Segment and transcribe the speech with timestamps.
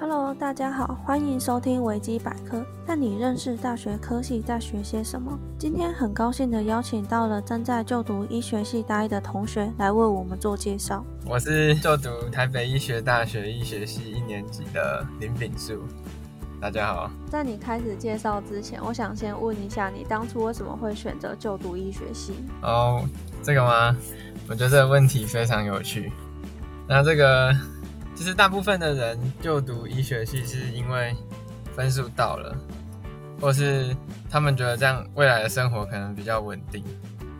[0.00, 5.36] Hello，大家好，欢迎收听维基百科，带你认识大学科系在学些什么。
[5.58, 11.04] 今天很高兴的邀请到了正在就读医学系大一的同学来为我们做介绍。
[11.26, 15.82] 我是就读台北医学大学医学系一年级的林炳树。
[16.60, 22.34] 大家好，在你开始介绍之前，我想先问一下，你当初为什么会选择就读医学系？
[22.62, 23.04] 哦，
[23.42, 23.96] 这个吗？
[24.48, 26.12] 我觉得这个问题非常有趣。
[26.86, 27.52] 那这个。
[28.18, 31.14] 其实大部分的人就读医学系是因为
[31.76, 32.52] 分数到了，
[33.40, 33.94] 或是
[34.28, 36.82] 他们觉得这样未来的生活可能比较稳定。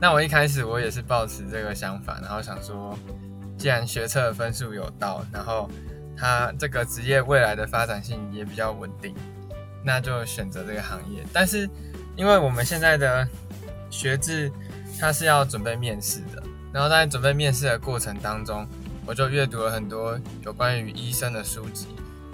[0.00, 2.96] 那我一开始我也是抱持这个想法，然后想说，
[3.56, 5.68] 既然学测分数有到，然后
[6.16, 9.12] 他这个职业未来的发展性也比较稳定，
[9.82, 11.24] 那就选择这个行业。
[11.32, 11.68] 但是
[12.14, 13.26] 因为我们现在的
[13.90, 14.48] 学制，
[15.00, 16.40] 它是要准备面试的，
[16.72, 18.64] 然后在准备面试的过程当中。
[19.08, 21.86] 我就阅读了很多有关于医生的书籍，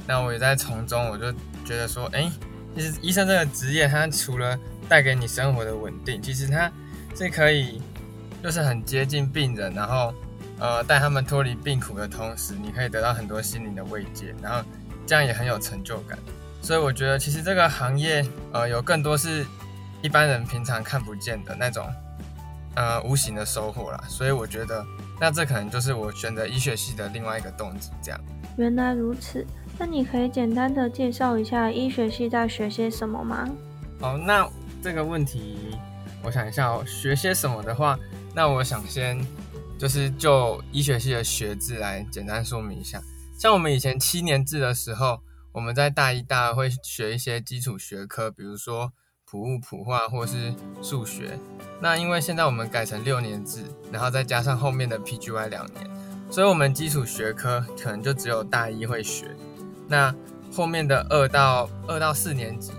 [0.08, 1.30] 那我也在从中，我就
[1.64, 2.28] 觉得说，哎，
[2.74, 4.58] 其实医生这个职业，它除了
[4.88, 6.68] 带给你生活的稳定，其实它
[7.14, 7.80] 是可以，
[8.42, 10.12] 就是很接近病人，然后
[10.58, 14.60] 呃带他们脱离病苦的同时，你可以得到很多心灵的慰藉，然后
[15.06, 16.18] 这样也很有成就感。
[16.60, 19.46] 所以我觉得，其实这个行业，呃，有更多是
[20.02, 21.88] 一般人平常看不见的那种，
[22.76, 24.04] 呃，无形的收获啦。
[24.08, 24.84] 所以我觉得。
[25.20, 28.20] 那这可能就是我选择医学系的另外一个动机，这样。
[28.58, 29.46] 原来如此，
[29.78, 33.48] 那你可以简单的介绍一下医学系在学些什么吗？
[34.00, 34.46] 好，那
[34.82, 35.78] 这个问题，
[36.24, 37.96] 我想一下哦，学些什么的话，
[38.34, 39.16] 那我想先
[39.78, 43.00] 就是就医学系的学制来简单说明一下。
[43.38, 45.20] 像我们以前七年制的时候，
[45.52, 48.92] 我们在大一、大二会学一些基础学科，比如说。
[49.26, 51.38] 普物、普化或是数学，
[51.80, 55.90] 那因为现在我们改成六年制，然后再加上后面的 PGY 两年，
[56.30, 59.34] 所以我们基础学科可能就只有大一会学。
[59.88, 60.14] 那
[60.52, 62.72] 后面的二到二到四年级，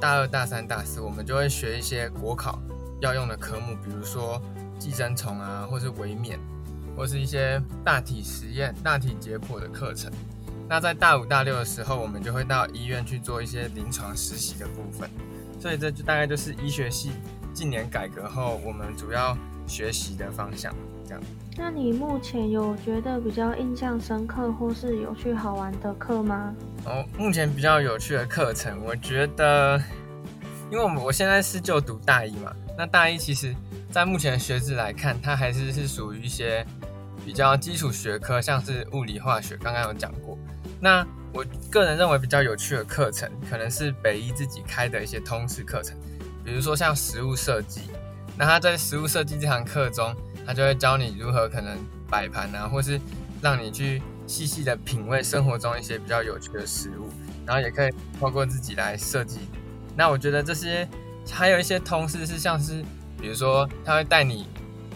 [0.00, 2.60] 大二、大三、大四，我们就会学一些国考
[3.00, 4.42] 要用的科目，比如说
[4.78, 6.38] 寄生虫啊，或是微免，
[6.96, 10.12] 或是一些大体实验、大体解剖的课程。
[10.68, 15.08] 那在大五、大六的时候，我们就会到医院去做一些临床实习的部分。
[15.60, 17.12] 所以这就大概就是医学系
[17.52, 20.74] 近年改革后我们主要学习的方向，
[21.06, 21.22] 这样。
[21.56, 26.52] 那你目前有觉得比较印象深刻或是有趣好玩的课吗？
[26.84, 29.80] 哦，目前比较有趣的课程，我觉得，
[30.70, 33.54] 因为我们我现在是就读大一嘛，那大一其实
[33.90, 36.66] 在目前的学制来看，它还是是属于一些
[37.24, 40.36] 比较基础学科，像是物理化学，刚刚有讲过。
[40.80, 45.98] 那我个人认为比较有趣的课程，可能是北医自己开的一些通识课程，
[46.44, 47.80] 比如说像食物设计。
[48.38, 50.14] 那他在食物设计这堂课中，
[50.46, 51.76] 他就会教你如何可能
[52.08, 53.00] 摆盘啊，或是
[53.42, 57.08] 让你去细细的品味生活中一些比较有趣的食物，
[57.44, 59.40] 然后也可以透过自己来设计。
[59.96, 60.88] 那我觉得这些
[61.28, 62.80] 还有一些通识是像是，
[63.20, 64.46] 比如说他会带你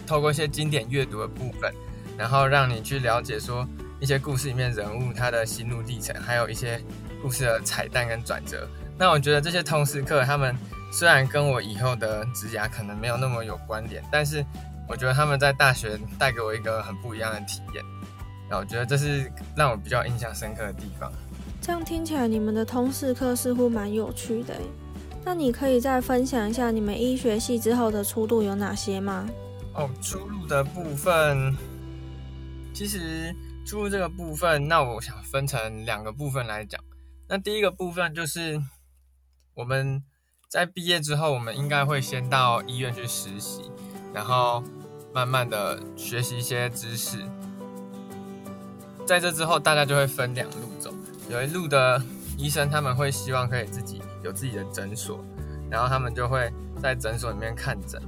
[0.07, 1.73] 透过一些经典阅读的部分，
[2.17, 3.67] 然后让你去了解说。
[3.99, 6.81] 一些故事里面人物他的心路历程，还有一些
[7.21, 8.67] 故事的彩蛋跟转折。
[8.97, 10.55] 那我觉得这些通识课，他们
[10.91, 14.43] 虽然跟我以后的职涯可能没有那么有关联，但是
[14.87, 17.83] 我觉得他们在大学带给我一个很不一样的体验。
[18.49, 21.11] 那我觉得这是让我比较印象深刻的地方。
[21.61, 24.53] 这样听起来，你们的通识课似乎蛮有趣的。
[25.23, 29.27] 那你可以再分享一下你们医学系之后的出路有哪些吗？
[29.75, 31.55] 哦，出路的部分，
[32.73, 33.35] 其实。
[33.69, 36.83] 出入这个部分，那我想分成两个部分来讲。
[37.27, 38.59] 那第一个部分就是
[39.53, 40.03] 我们
[40.47, 43.69] 在毕业之后，我们应该会先到医院去实习，
[44.11, 44.63] 然后
[45.13, 47.19] 慢慢的学习一些知识。
[49.05, 50.91] 在这之后，大家就会分两路走。
[51.29, 52.01] 有一路的
[52.39, 55.23] 医生，他们会希望可以自己有自己的诊所，
[55.69, 56.51] 然后他们就会
[56.81, 58.01] 在诊所里面看诊。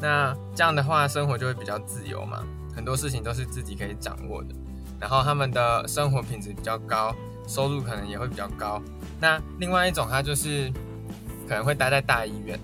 [0.00, 4.54] 那这样的话，生活就会比较自由嘛，很多事情都是自己可以掌握的。
[5.00, 7.14] 然后他们的生活品质比较高，
[7.46, 8.82] 收入可能也会比较高。
[9.20, 10.72] 那另外一种，他就是
[11.48, 12.58] 可能会待在大医院。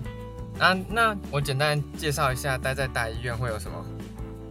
[0.59, 3.85] 啊，那我简单介绍一下，待在大医院会有什么？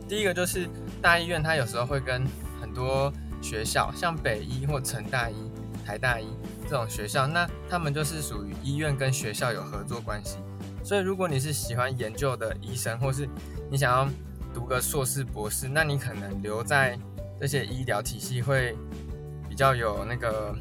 [0.09, 0.69] 第一个就是
[1.01, 2.27] 大医院，它有时候会跟
[2.61, 5.35] 很多学校，像北医或成大医、
[5.85, 6.27] 台大医
[6.65, 10.39] 这种学校，那他们就是属于医院跟学校有合作关系。
[10.83, 13.29] 所以如果你是喜欢研究的医生，或是
[13.71, 14.07] 你想要
[14.53, 16.99] 读个硕士、博士，那你可能留在。
[17.41, 18.77] 这些医疗体系会
[19.49, 20.55] 比较有那个，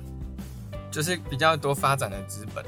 [0.92, 2.64] 就是比较多发展的资本。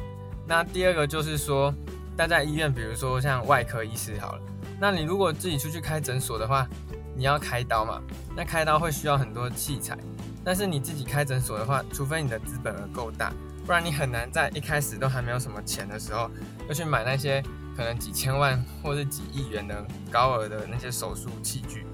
[0.47, 1.73] 那第二个就是说，
[2.15, 4.41] 待在医院，比如说像外科医师好了，
[4.79, 6.67] 那你如果自己出去开诊所的话，
[7.15, 8.01] 你要开刀嘛？
[8.35, 9.97] 那开刀会需要很多器材，
[10.43, 13.33] 但是你自己开诊所的话，除非你的资本额够大，
[13.65, 16.29] 不然你很难在一开始都还没有什么钱的时候，
[16.67, 17.41] 就去买那些
[17.75, 21.85] 可能几千万或是几亿元的高额的那些手术器具。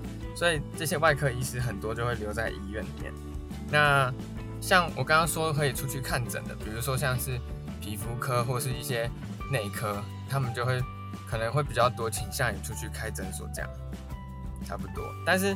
[0.41, 3.13] 所以这些外科医师很多就会留在医院里面。
[3.69, 4.11] 那
[4.59, 7.39] 像我刚刚说可以出去看诊的，比如说像是
[7.79, 9.07] 皮肤科或是一些
[9.51, 10.81] 内科，他们就会
[11.29, 13.69] 可能会比较多倾向于出去开诊所这样，
[14.65, 15.05] 差不多。
[15.23, 15.55] 但是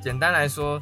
[0.00, 0.80] 简单来说，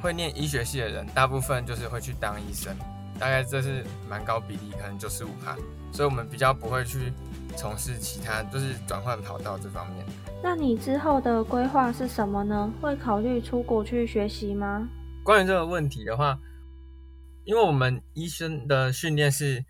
[0.00, 2.74] 会念医学系的人，大部分就是会去当医生，
[3.18, 5.54] 大概这是蛮高比例，可能九十五趴。
[5.92, 7.12] 所以我们比较不会去
[7.54, 10.06] 从事其他，就是转换跑道这方面。
[10.42, 12.72] 那你之后的规划是什么呢？
[12.80, 14.88] 会考虑出国去学习吗？
[15.22, 16.36] 关于这个问题的话，
[17.44, 19.64] 因为我们医生的训练是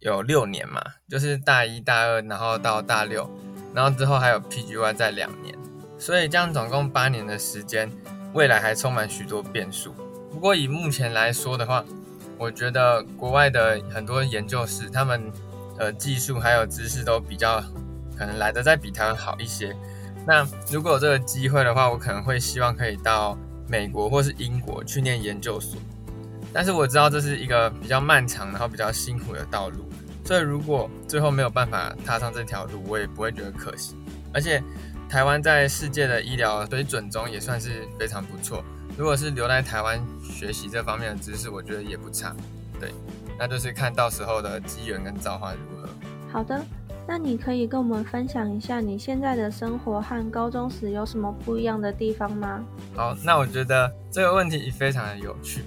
[0.00, 3.28] 有六年嘛，就是大一、大二，然后到大六，
[3.74, 5.56] 然后之后还有 PGY 在两年，
[5.98, 7.90] 所以这样总共八年的时间，
[8.34, 9.94] 未来还充满许多变数。
[10.30, 11.82] 不过以目前来说的话，
[12.36, 15.32] 我觉得国外的很多研究室，他们
[15.78, 17.58] 呃技术还有知识都比较
[18.18, 19.74] 可能来的再比台湾好一些。
[20.30, 23.36] 那如果有这个机会的话，我可能会希望可以到
[23.66, 25.76] 美国或是英国去念研究所。
[26.52, 29.90] 但是我知道这是一个比较漫长，然后比较辛苦的道路。
[30.24, 33.96] 所以如果最后没有办法踏上这条路，我也不会觉得可惜。
[34.32, 34.62] 而且
[35.08, 38.62] 台湾在世界的医疗水准中也算是非常不错。
[38.96, 42.36] 如果是留在台湾学习这方面的知识，我觉得也不差。
[42.78, 42.94] 对，
[43.36, 45.88] 那就是看到时候的机缘跟造化如何。
[46.30, 46.64] 好的。
[47.06, 52.64] 那你可以跟我们分享一下你现在的生活和高中时有什么不一样的地方吗？
[52.94, 55.64] 好，那我觉得这个问题非常的有趣。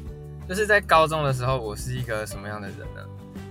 [0.47, 3.01] 就是在高中的时候，我是一个什么样的人呢？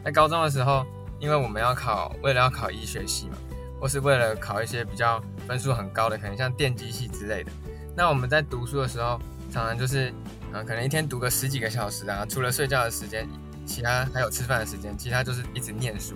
[0.05, 0.85] 在高中的时候，
[1.19, 3.37] 因为我们要考，为了要考医学系嘛，
[3.81, 7.53] 或是为了考一些比较分数很高的，可能像电机系之类的。
[7.97, 9.19] 那我们在读书的时候，
[9.51, 10.13] 常常就是，
[10.53, 13.29] 嗯，可能一天读个十几个小时啊，除了睡觉的时间，
[13.65, 16.15] 其他还有吃饭的时间，其他就是一直念书。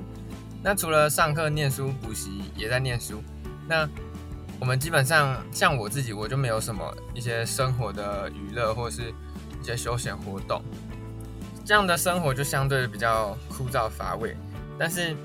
[0.67, 3.23] 那除了上课念书补习，也在念书。
[3.69, 3.89] 那
[4.59, 9.15] 我们基本上像我自己，我就没有什么一些生活的娱乐或是
[9.63, 10.61] 一些休闲活动，
[11.65, 14.37] 这样的生活就相对比较枯燥乏味。
[14.77, 15.17] 但是，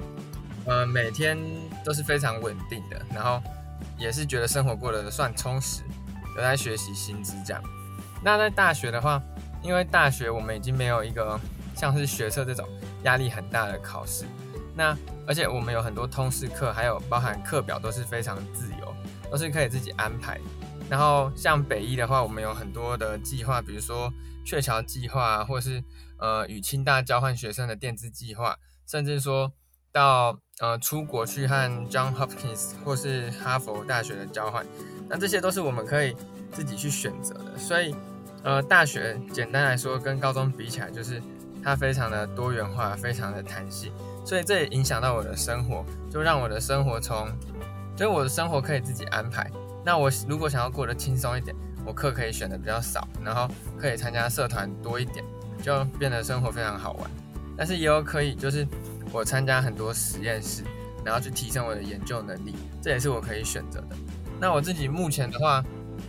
[0.67, 1.35] 呃，每天
[1.83, 3.41] 都是非常稳定的，然后
[3.97, 5.81] 也是觉得生活过得算充实，
[6.35, 7.59] 有在学习新知这样。
[8.23, 9.19] 那在大学的话，
[9.63, 11.39] 因为大学我们已经没有一个
[11.75, 12.63] 像是学测这种
[13.05, 14.23] 压力很大的考试。
[14.75, 14.97] 那
[15.27, 18.95] 而且我们有很多通识课，还有包含课表都是非常自由，
[19.29, 20.39] 都是可以自己安排。
[20.89, 24.11] 然后像北一的话，我们有很多的计划，比如说
[24.45, 25.83] 鹊桥计划，或是
[26.17, 29.53] 呃与清大交换学生的电子计划，甚至说
[29.91, 31.55] 到呃出国去和
[31.89, 34.65] John Hopkins 或是哈佛大学的交换，
[35.07, 36.15] 那这些都是我们可以
[36.51, 37.57] 自己去选择的。
[37.57, 37.95] 所以
[38.43, 41.21] 呃大学简单来说，跟高中比起来，就是
[41.63, 43.93] 它非常的多元化，非常的弹性。
[44.23, 47.27] 所以这也影响到我的生活，就让我的生活从，
[47.95, 49.49] 就是我的生活可以自己安排。
[49.83, 53.47] 那我如果想要过得轻松一点，我课可以选的比较少，然后
[53.77, 55.25] 可以参加社团多一点，
[55.63, 57.09] 就变得生活非常好玩。
[57.57, 58.65] 但是也有可以，就是
[59.11, 60.63] 我参加很多实验室，
[61.03, 63.95] 然后去提升我的研究能力，这也是我可以选择的。
[64.39, 65.63] 那我自己目前的话，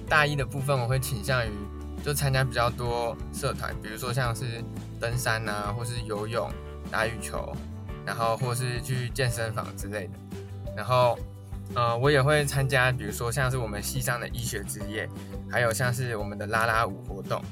[0.08, 1.50] 大一的部分我会倾向于
[2.04, 4.62] 就参加比较多社团，比如说像是
[5.00, 6.50] 登山啊，或是游泳、
[6.90, 7.54] 打羽球。
[8.04, 10.12] 然后或是去健身房之类的，
[10.76, 11.18] 然后，
[11.74, 15.08] 呃，我也会参加，比如说像是我们西上的医学之夜，
[15.50, 17.42] 还有像是我们的拉拉舞活动。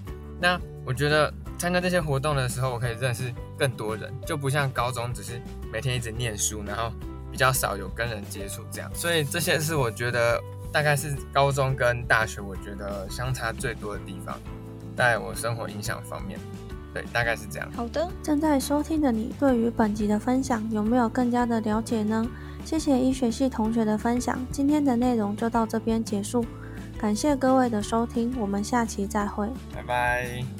[0.40, 5.40] 那我觉得参加这些活动的时候，我可以认识更多人，就不像高中只是
[5.72, 6.92] 每天一直念书，然后
[7.30, 8.90] 比较少有跟人接触这样。
[8.94, 10.40] 所以这些是我觉得
[10.72, 14.40] 大概是高中跟大学我觉得相差最多的地方，
[14.96, 16.40] 在我生活影响方面。
[16.92, 17.70] 对，大概是这样。
[17.72, 22.26] 好的，正在收听的你，对于本集的分享有没有更加的了解呢？
[22.64, 26.44] 谢谢医学系同学的分享，今天的内容就到这边结束，
[26.98, 30.59] 感谢各位的收听，我们下期再会，拜拜。